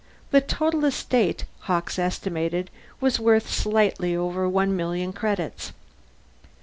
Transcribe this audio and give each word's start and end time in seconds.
The 0.31 0.41
total 0.41 0.83
estate, 0.85 1.45
Hawkes 1.67 1.99
estimated, 1.99 2.71
was 2.99 3.19
worth 3.19 3.47
slightly 3.47 4.15
over 4.15 4.49
one 4.49 4.75
million 4.75 5.13
credits. 5.13 5.73